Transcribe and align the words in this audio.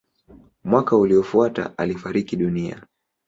Mwaka 0.63 0.97
uliofuata 0.97 1.77
alifariki 1.77 2.35
dunia. 2.37 2.83